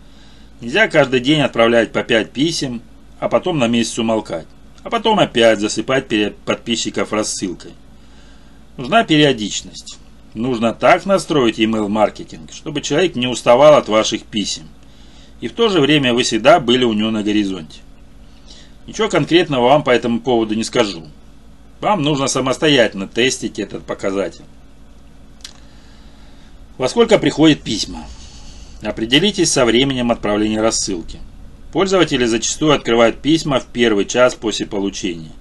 Нельзя 0.61 0.89
каждый 0.89 1.21
день 1.21 1.41
отправлять 1.41 1.93
по 1.93 2.03
5 2.03 2.31
писем, 2.31 2.83
а 3.21 3.29
потом 3.29 3.59
на 3.59 3.67
месяц 3.67 3.99
умолкать 3.99 4.47
а 4.87 4.89
потом 4.89 5.19
опять 5.19 5.59
засыпать 5.59 6.07
подписчиков 6.45 7.13
рассылкой. 7.13 7.73
Нужна 8.77 9.03
периодичность. 9.03 9.99
Нужно 10.33 10.73
так 10.73 11.07
настроить 11.07 11.59
email 11.59 11.89
маркетинг, 11.89 12.53
чтобы 12.53 12.83
человек 12.83 13.17
не 13.17 13.27
уставал 13.27 13.75
от 13.75 13.89
ваших 13.89 14.23
писем. 14.23 14.69
И 15.41 15.49
в 15.49 15.55
то 15.55 15.71
же 15.71 15.81
время 15.81 16.15
вы 16.15 16.23
всегда 16.23 16.61
были 16.61 16.85
у 16.85 16.93
него 16.93 17.11
на 17.11 17.25
горизонте. 17.25 17.81
Ничего 18.87 19.09
конкретного 19.09 19.65
вам 19.65 19.83
по 19.83 19.91
этому 19.91 20.21
поводу 20.21 20.55
не 20.55 20.63
скажу. 20.63 21.03
Вам 21.81 22.05
нужно 22.05 22.29
самостоятельно 22.29 23.09
тестить 23.09 23.59
этот 23.59 23.83
показатель. 23.83 24.45
Во 26.79 26.89
сколько 26.89 27.19
приходят 27.19 27.63
письма? 27.63 28.05
Определитесь 28.83 29.51
со 29.51 29.65
временем 29.65 30.11
отправления 30.11 30.61
рассылки. 30.61 31.19
Пользователи 31.73 32.27
зачастую 32.27 32.75
открывают 32.75 33.23
письма 33.23 33.61
в 33.61 33.67
первый 33.67 34.05
час 34.05 34.35
после 34.35 34.67
получения. 34.67 35.33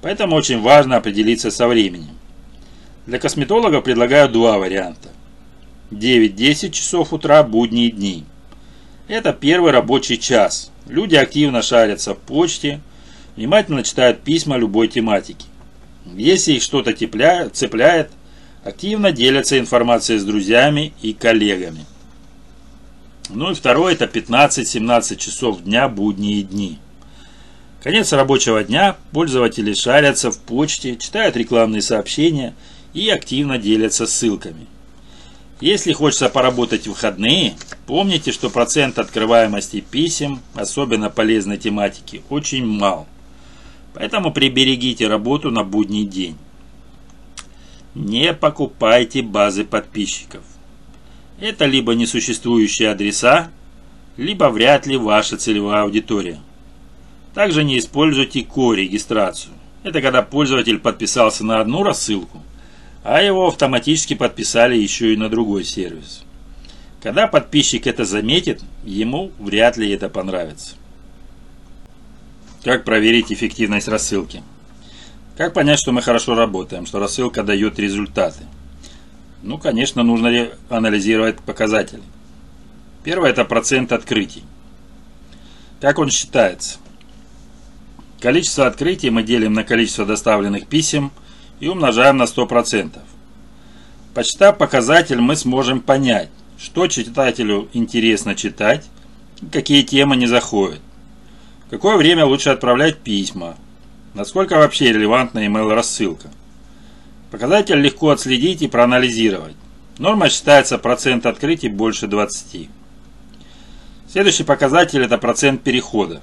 Поэтому 0.00 0.34
очень 0.34 0.60
важно 0.60 0.96
определиться 0.96 1.52
со 1.52 1.68
временем. 1.68 2.16
Для 3.06 3.20
косметолога 3.20 3.80
предлагаю 3.80 4.28
два 4.28 4.58
варианта. 4.58 5.10
9-10 5.92 6.70
часов 6.70 7.12
утра 7.12 7.44
будние 7.44 7.92
дни. 7.92 8.24
Это 9.06 9.32
первый 9.32 9.70
рабочий 9.70 10.18
час. 10.18 10.72
Люди 10.88 11.14
активно 11.14 11.62
шарятся 11.62 12.14
в 12.14 12.18
почте, 12.18 12.80
внимательно 13.36 13.84
читают 13.84 14.22
письма 14.22 14.56
любой 14.56 14.88
тематики. 14.88 15.46
Если 16.16 16.54
их 16.54 16.62
что-то 16.62 16.92
цепляет, 16.92 18.10
активно 18.64 19.12
делятся 19.12 19.58
информацией 19.58 20.18
с 20.18 20.24
друзьями 20.24 20.92
и 21.02 21.12
коллегами. 21.12 21.84
Ну 23.30 23.50
и 23.50 23.54
второе 23.54 23.94
это 23.94 24.04
15-17 24.04 25.16
часов 25.16 25.62
дня 25.62 25.88
будние 25.88 26.42
дни. 26.42 26.78
Конец 27.82 28.12
рабочего 28.12 28.62
дня, 28.62 28.96
пользователи 29.10 29.72
шарятся 29.72 30.30
в 30.30 30.38
почте, 30.38 30.96
читают 30.96 31.36
рекламные 31.36 31.82
сообщения 31.82 32.54
и 32.94 33.08
активно 33.08 33.58
делятся 33.58 34.06
ссылками. 34.06 34.66
Если 35.60 35.92
хочется 35.92 36.28
поработать 36.28 36.84
в 36.84 36.90
выходные, 36.90 37.54
помните, 37.86 38.32
что 38.32 38.50
процент 38.50 38.98
открываемости 38.98 39.80
писем, 39.80 40.40
особенно 40.54 41.08
полезной 41.08 41.56
тематики, 41.56 42.22
очень 42.30 42.66
мал. 42.66 43.06
Поэтому 43.94 44.32
приберегите 44.32 45.06
работу 45.08 45.50
на 45.50 45.62
будний 45.64 46.04
день. 46.04 46.36
Не 47.94 48.32
покупайте 48.32 49.22
базы 49.22 49.64
подписчиков. 49.64 50.42
Это 51.38 51.66
либо 51.66 51.94
несуществующие 51.94 52.90
адреса, 52.90 53.50
либо 54.16 54.44
вряд 54.44 54.86
ли 54.86 54.96
ваша 54.96 55.36
целевая 55.36 55.82
аудитория. 55.82 56.40
Также 57.34 57.64
не 57.64 57.78
используйте 57.78 58.44
ко-регистрацию. 58.44 59.54
Это 59.82 60.00
когда 60.00 60.22
пользователь 60.22 60.78
подписался 60.78 61.44
на 61.44 61.60
одну 61.60 61.82
рассылку, 61.82 62.40
а 63.02 63.20
его 63.20 63.48
автоматически 63.48 64.14
подписали 64.14 64.76
еще 64.76 65.12
и 65.12 65.16
на 65.16 65.28
другой 65.28 65.64
сервис. 65.64 66.22
Когда 67.02 67.26
подписчик 67.26 67.86
это 67.86 68.04
заметит, 68.04 68.62
ему 68.84 69.32
вряд 69.38 69.76
ли 69.76 69.90
это 69.90 70.08
понравится. 70.08 70.76
Как 72.62 72.84
проверить 72.84 73.32
эффективность 73.32 73.88
рассылки? 73.88 74.42
Как 75.36 75.54
понять, 75.54 75.78
что 75.78 75.92
мы 75.92 76.02
хорошо 76.02 76.34
работаем, 76.34 76.84
что 76.84 76.98
рассылка 76.98 77.42
дает 77.42 77.78
результаты? 77.78 78.44
Ну, 79.42 79.58
конечно, 79.58 80.02
нужно 80.02 80.50
анализировать 80.68 81.40
показатели. 81.40 82.02
Первое– 83.02 83.30
это 83.32 83.44
процент 83.44 83.92
открытий. 83.92 84.44
Как 85.80 85.98
он 85.98 86.10
считается? 86.10 86.78
Количество 88.20 88.66
открытий 88.66 89.10
мы 89.10 89.22
делим 89.24 89.54
на 89.54 89.64
количество 89.64 90.06
доставленных 90.06 90.68
писем 90.68 91.10
и 91.58 91.66
умножаем 91.66 92.18
на 92.18 92.24
100%. 92.24 92.98
Почитав 94.14 94.58
показатель, 94.58 95.20
мы 95.20 95.34
сможем 95.34 95.80
понять, 95.80 96.28
что 96.58 96.86
читателю 96.86 97.68
интересно 97.72 98.36
читать, 98.36 98.86
какие 99.50 99.82
темы 99.82 100.16
не 100.16 100.26
заходят. 100.26 100.80
В 101.66 101.70
какое 101.70 101.96
время 101.96 102.26
лучше 102.26 102.50
отправлять 102.50 102.98
письма, 102.98 103.56
насколько 104.14 104.56
вообще 104.56 104.92
релевантна 104.92 105.46
email 105.46 105.72
рассылка. 105.74 106.28
Показатель 107.30 107.80
легко 107.80 108.10
отследить 108.10 108.62
и 108.62 108.68
проанализировать. 108.68 109.56
Норма 109.98 110.28
считается 110.28 110.78
процент 110.78 111.26
открытий 111.26 111.68
больше 111.68 112.06
20. 112.06 112.68
Следующий 114.10 114.44
показатель 114.44 115.02
это 115.02 115.16
процент 115.16 115.62
переходов. 115.62 116.22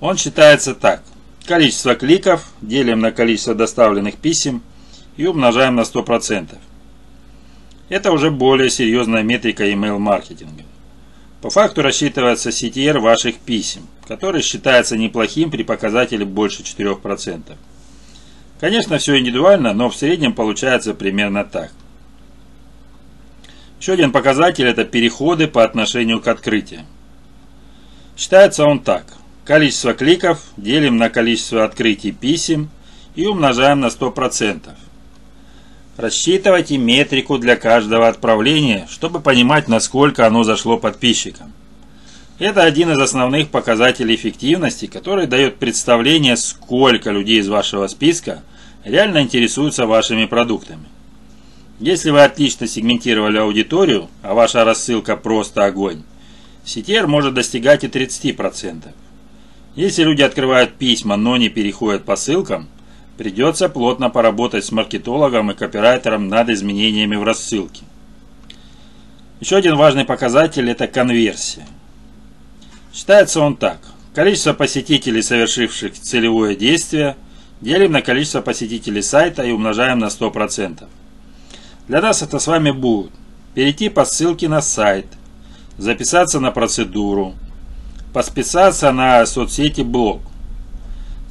Он 0.00 0.16
считается 0.16 0.74
так. 0.74 1.02
Количество 1.44 1.94
кликов 1.94 2.46
делим 2.62 3.00
на 3.00 3.12
количество 3.12 3.54
доставленных 3.54 4.16
писем 4.16 4.62
и 5.16 5.26
умножаем 5.26 5.74
на 5.74 5.82
100%. 5.82 6.56
Это 7.90 8.12
уже 8.12 8.30
более 8.30 8.70
серьезная 8.70 9.22
метрика 9.22 9.68
email 9.68 9.98
маркетинга. 9.98 10.62
По 11.42 11.50
факту 11.50 11.82
рассчитывается 11.82 12.50
CTR 12.50 12.98
ваших 13.00 13.36
писем, 13.36 13.82
который 14.10 14.42
считается 14.42 14.96
неплохим 14.96 15.52
при 15.52 15.62
показателе 15.62 16.24
больше 16.24 16.64
4%. 16.64 17.56
Конечно, 18.58 18.98
все 18.98 19.16
индивидуально, 19.16 19.72
но 19.72 19.88
в 19.88 19.94
среднем 19.94 20.32
получается 20.32 20.94
примерно 20.94 21.44
так. 21.44 21.70
Еще 23.80 23.92
один 23.92 24.10
показатель– 24.10 24.66
это 24.66 24.84
переходы 24.84 25.46
по 25.46 25.62
отношению 25.62 26.20
к 26.20 26.26
открытиям. 26.26 26.86
Считается 28.16 28.64
он 28.64 28.80
так. 28.80 29.04
Количество 29.44 29.94
кликов 29.94 30.42
делим 30.56 30.96
на 30.96 31.08
количество 31.08 31.62
открытий 31.62 32.10
писем 32.10 32.68
и 33.14 33.26
умножаем 33.26 33.78
на 33.78 33.86
100%. 33.86 34.70
Рассчитывайте 35.96 36.78
метрику 36.78 37.38
для 37.38 37.54
каждого 37.54 38.08
отправления, 38.08 38.88
чтобы 38.90 39.20
понимать, 39.20 39.68
насколько 39.68 40.26
оно 40.26 40.42
зашло 40.42 40.78
подписчикам. 40.78 41.52
Это 42.40 42.62
один 42.62 42.90
из 42.90 42.98
основных 42.98 43.50
показателей 43.50 44.14
эффективности, 44.14 44.86
который 44.86 45.26
дает 45.26 45.56
представление, 45.56 46.38
сколько 46.38 47.10
людей 47.10 47.38
из 47.38 47.48
вашего 47.48 47.86
списка 47.86 48.42
реально 48.82 49.20
интересуются 49.20 49.84
вашими 49.84 50.24
продуктами. 50.24 50.86
Если 51.80 52.08
вы 52.08 52.24
отлично 52.24 52.66
сегментировали 52.66 53.36
аудиторию, 53.36 54.08
а 54.22 54.32
ваша 54.32 54.64
рассылка 54.64 55.18
просто 55.18 55.66
огонь, 55.66 56.02
CTR 56.64 57.06
может 57.06 57.34
достигать 57.34 57.84
и 57.84 57.88
30%. 57.88 58.88
Если 59.76 60.02
люди 60.02 60.22
открывают 60.22 60.76
письма, 60.76 61.16
но 61.16 61.36
не 61.36 61.50
переходят 61.50 62.06
по 62.06 62.16
ссылкам, 62.16 62.70
придется 63.18 63.68
плотно 63.68 64.08
поработать 64.08 64.64
с 64.64 64.72
маркетологом 64.72 65.50
и 65.50 65.54
копирайтером 65.54 66.28
над 66.28 66.48
изменениями 66.48 67.16
в 67.16 67.22
рассылке. 67.22 67.82
Еще 69.40 69.56
один 69.56 69.76
важный 69.76 70.06
показатель– 70.06 70.70
это 70.70 70.86
конверсия. 70.86 71.66
Считается 72.92 73.40
он 73.40 73.56
так. 73.56 73.78
Количество 74.14 74.52
посетителей, 74.52 75.22
совершивших 75.22 75.92
целевое 75.92 76.56
действие, 76.56 77.16
делим 77.60 77.92
на 77.92 78.02
количество 78.02 78.40
посетителей 78.40 79.02
сайта 79.02 79.42
и 79.42 79.52
умножаем 79.52 79.98
на 79.98 80.06
100%. 80.06 80.84
Для 81.86 82.00
нас 82.00 82.22
это 82.22 82.38
с 82.38 82.46
вами 82.46 82.70
будет 82.70 83.12
перейти 83.54 83.88
по 83.88 84.04
ссылке 84.04 84.48
на 84.48 84.60
сайт, 84.60 85.06
записаться 85.78 86.40
на 86.40 86.50
процедуру, 86.50 87.34
подписаться 88.12 88.92
на 88.92 89.24
соцсети 89.26 89.82
блог. 89.82 90.20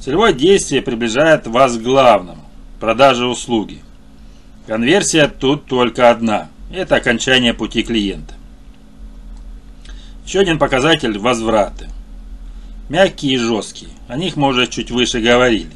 Целевое 0.00 0.32
действие 0.32 0.82
приближает 0.82 1.46
вас 1.46 1.76
к 1.76 1.82
главному– 1.82 2.44
продаже 2.80 3.26
услуги. 3.26 3.80
Конверсия 4.66 5.28
тут 5.28 5.66
только 5.66 6.10
одна– 6.10 6.48
это 6.72 6.96
окончание 6.96 7.52
пути 7.52 7.82
клиента. 7.82 8.34
Еще 10.30 10.38
один 10.38 10.60
показатель– 10.60 11.18
возвраты. 11.18 11.88
Мягкие 12.88 13.32
и 13.32 13.36
жесткие. 13.36 13.90
О 14.06 14.16
них 14.16 14.36
мы 14.36 14.46
уже 14.46 14.68
чуть 14.68 14.92
выше 14.92 15.20
говорили. 15.20 15.72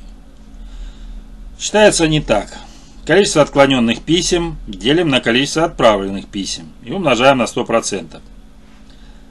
Считается 1.58 2.06
не 2.06 2.20
так. 2.20 2.56
Количество 3.04 3.42
отклоненных 3.42 4.02
писем 4.02 4.56
делим 4.68 5.08
на 5.08 5.20
количество 5.20 5.64
отправленных 5.64 6.28
писем 6.28 6.68
и 6.84 6.92
умножаем 6.92 7.38
на 7.38 7.46
100%. 7.46 8.20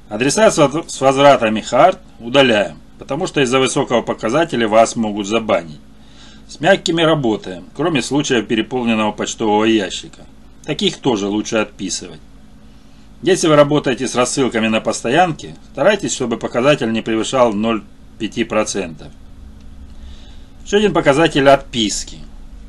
Адреса 0.09 0.51
с 0.51 0.99
возвратами 0.99 1.61
hard 1.61 1.99
удаляем, 2.19 2.79
потому 2.99 3.25
что 3.25 3.39
из-за 3.39 3.59
высокого 3.59 4.01
показателя 4.01 4.67
вас 4.67 4.97
могут 4.97 5.25
забанить. 5.25 5.79
С 6.49 6.59
мягкими 6.59 7.01
работаем, 7.01 7.69
кроме 7.77 8.01
случаев 8.01 8.45
переполненного 8.45 9.13
почтового 9.13 9.63
ящика. 9.63 10.25
Таких 10.65 10.97
тоже 10.97 11.27
лучше 11.27 11.59
отписывать. 11.59 12.19
Если 13.23 13.47
вы 13.47 13.55
работаете 13.55 14.05
с 14.05 14.15
рассылками 14.15 14.67
на 14.67 14.81
постоянке, 14.81 15.55
старайтесь, 15.71 16.13
чтобы 16.13 16.35
показатель 16.35 16.91
не 16.91 17.01
превышал 17.01 17.53
0,5%. 17.53 19.05
Еще 20.65 20.77
один 20.77 20.91
показатель 20.91 21.47
отписки. 21.47 22.17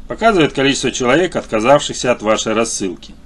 Показывает 0.07 0.53
количество 0.53 0.93
человек, 0.93 1.35
отказавшихся 1.35 2.12
от 2.12 2.23
вашей 2.23 2.53
рассылки. 2.53 3.17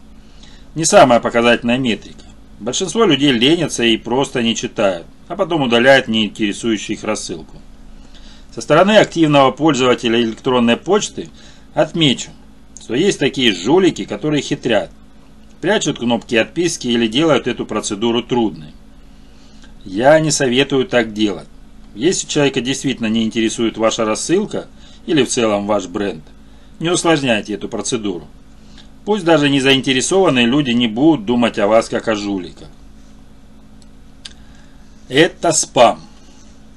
Не 0.75 0.87
самая 0.87 1.21
показательная 1.21 1.77
метрика. 1.77 2.25
Большинство 2.61 3.05
людей 3.05 3.33
ленятся 3.33 3.83
и 3.83 3.99
просто 3.99 4.43
не 4.43 4.57
читают, 4.57 5.07
а 5.29 5.37
потом 5.37 5.61
удаляют 5.61 6.09
не 6.09 6.25
интересующую 6.25 6.97
их 6.97 7.05
рассылку. 7.05 7.59
Со 8.55 8.62
стороны 8.62 8.97
активного 8.97 9.51
пользователя 9.51 10.19
электронной 10.19 10.79
почты 10.79 11.29
отмечу, 11.75 12.31
что 12.81 12.95
есть 12.95 13.19
такие 13.19 13.55
жулики, 13.55 14.07
которые 14.07 14.41
хитрят, 14.41 14.91
прячут 15.61 15.99
кнопки 15.99 16.37
отписки 16.37 16.88
или 16.88 17.07
делают 17.07 17.47
эту 17.47 17.66
процедуру 17.66 18.23
трудной. 18.23 18.73
Я 19.85 20.18
не 20.21 20.31
советую 20.31 20.87
так 20.87 21.12
делать. 21.12 21.49
Если 21.94 22.29
человека 22.29 22.61
действительно 22.61 23.07
не 23.07 23.25
интересует 23.25 23.79
ваша 23.79 24.05
рассылка 24.05 24.68
или 25.07 25.25
в 25.25 25.29
целом 25.29 25.66
ваш 25.66 25.87
бренд, 25.87 26.23
не 26.79 26.90
усложняйте 26.90 27.55
эту 27.55 27.68
процедуру. 27.68 28.27
Пусть 29.05 29.25
даже 29.25 29.49
не 29.49 29.61
заинтересованные 29.61 30.47
люди 30.47 30.71
не 30.71 30.87
будут 30.87 31.25
думать 31.25 31.59
о 31.59 31.66
вас 31.66 31.88
как 31.88 32.09
о 32.09 32.14
жуликах. 32.14 32.68
Это 35.09 35.53
спам. 35.53 36.01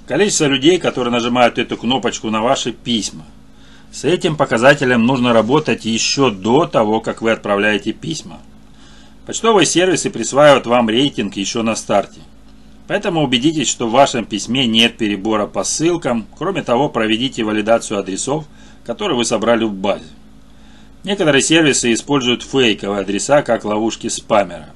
Количество 0.08 0.46
людей, 0.46 0.78
которые 0.78 1.12
нажимают 1.12 1.58
эту 1.58 1.76
кнопочку 1.76 2.30
на 2.30 2.42
ваши 2.42 2.72
письма. 2.72 3.26
С 3.92 4.06
этим 4.06 4.38
показателем 4.38 5.06
нужно 5.06 5.34
работать 5.34 5.84
еще 5.84 6.32
до 6.32 6.66
того, 6.66 7.02
как 7.02 7.22
вы 7.22 7.32
отправляете 7.32 7.92
письма. 7.92 8.40
Почтовые 9.32 9.66
сервисы 9.66 10.10
присваивают 10.10 10.68
вам 10.68 10.90
рейтинг 10.90 11.38
еще 11.38 11.62
на 11.62 11.76
старте. 11.76 12.20
Поэтому 12.90 13.24
убедитесь, 13.24 13.70
что 13.70 13.88
в 13.88 13.92
вашем 13.92 14.26
письме 14.26 14.68
нет 14.68 14.98
перебора 14.98 15.48
по 15.48 15.64
ссылкам. 15.64 16.28
Кроме 16.38 16.64
того, 16.64 16.90
проведите 16.90 17.46
валидацию 17.46 17.98
адресов, 17.98 18.44
которые 18.84 19.16
вы 19.16 19.24
собрали 19.24 19.64
в 19.64 19.72
базе. 19.72 20.04
Некоторые 21.06 21.42
сервисы 21.42 21.94
используют 21.94 22.44
фейковые 22.44 23.04
адреса 23.04 23.42
как 23.42 23.64
ловушки 23.64 24.10
спамера. 24.10 24.72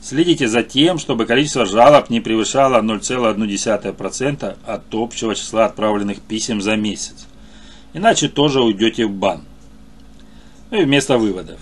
Следите 0.00 0.48
за 0.48 0.62
тем, 0.62 0.98
чтобы 0.98 1.26
количество 1.26 1.66
жалоб 1.66 2.08
не 2.08 2.22
превышало 2.22 2.80
0,1% 2.80 4.56
от 4.64 4.82
общего 4.94 5.34
числа 5.34 5.66
отправленных 5.66 6.22
писем 6.22 6.62
за 6.62 6.76
месяц. 6.76 7.26
Иначе 7.92 8.28
тоже 8.30 8.62
уйдете 8.62 9.04
в 9.04 9.12
бан. 9.12 9.42
Ну 10.70 10.80
и 10.80 10.84
вместо 10.86 11.18
выводов. 11.18 11.58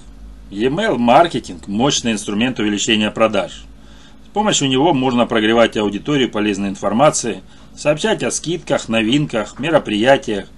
E-mail 0.55 0.99
маркетинг– 0.99 1.67
мощный 1.67 2.13
инструмент 2.13 2.59
увеличения 2.61 3.11
продаж. 3.11 3.65
С 4.27 4.29
помощью 4.35 4.69
него 4.69 4.93
можно 4.93 5.25
прогревать 5.25 5.79
аудиторию 5.79 6.31
полезной 6.31 6.69
информацией, 6.69 7.39
сообщать 7.75 8.23
о 8.23 8.31
скидках, 8.31 8.91
новинках, 8.91 9.59
мероприятиях, 9.59 10.49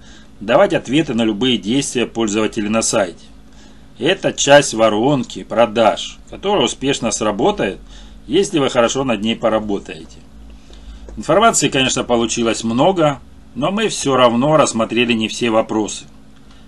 давать 0.41 0.73
ответы 0.73 1.13
на 1.13 1.23
любые 1.23 1.57
действия 1.57 2.05
пользователей 2.05 2.67
на 2.67 2.81
сайте. 2.81 3.23
Это 3.97 4.33
часть 4.33 4.73
воронки 4.73 5.45
продаж, 5.45 6.17
которая 6.29 6.65
успешно 6.65 7.11
сработает, 7.11 7.77
если 8.27 8.59
вы 8.59 8.69
хорошо 8.69 9.05
над 9.05 9.21
ней 9.21 9.37
поработаете. 9.37 10.17
Информации, 11.15 11.69
конечно, 11.69 12.03
получилось 12.03 12.65
много, 12.65 13.21
но 13.55 13.71
мы 13.71 13.87
все 13.87 14.17
равно 14.17 14.57
рассмотрели 14.57 15.13
не 15.13 15.29
все 15.29 15.51
вопросы. 15.51 16.03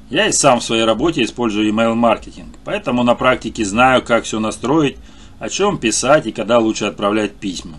Я 0.10 0.28
и 0.28 0.32
сам 0.32 0.60
в 0.60 0.64
своей 0.64 0.86
работе 0.86 1.24
использую 1.24 1.70
email-маркетинг, 1.70 2.56
поэтому 2.64 3.04
на 3.04 3.14
практике 3.14 3.66
знаю, 3.66 4.02
как 4.02 4.24
все 4.24 4.40
настроить, 4.40 4.96
о 5.40 5.50
чем 5.50 5.78
писать 5.78 6.28
и 6.28 6.32
когда 6.32 6.60
лучше 6.60 6.86
отправлять 6.86 7.36
письма. 7.36 7.78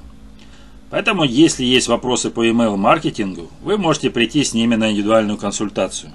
Поэтому, 0.90 1.24
если 1.24 1.64
есть 1.64 1.88
вопросы 1.88 2.30
по 2.30 2.46
email-маркетингу, 2.46 3.48
вы 3.62 3.78
можете 3.78 4.10
прийти 4.10 4.44
с 4.44 4.52
ними 4.52 4.74
на 4.74 4.90
индивидуальную 4.90 5.38
консультацию. 5.38 6.12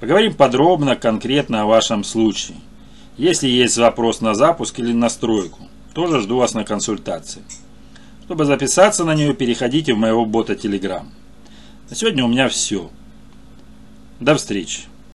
Поговорим 0.00 0.34
подробно, 0.34 0.96
конкретно 0.96 1.62
о 1.62 1.66
вашем 1.66 2.04
случае. 2.04 2.58
Если 3.16 3.48
есть 3.48 3.78
вопрос 3.78 4.20
на 4.20 4.34
запуск 4.34 4.78
или 4.80 4.92
настройку, 4.92 5.68
тоже 5.94 6.20
жду 6.20 6.38
вас 6.38 6.54
на 6.54 6.64
консультации. 6.64 7.42
Чтобы 8.24 8.44
записаться 8.44 9.04
на 9.04 9.14
нее, 9.14 9.34
переходите 9.34 9.94
в 9.94 9.98
моего 9.98 10.24
бота 10.26 10.54
Telegram. 10.54 11.04
На 11.88 11.96
сегодня 11.96 12.24
у 12.24 12.28
меня 12.28 12.48
все. 12.48 12.90
До 14.20 14.34
встречи. 14.34 14.91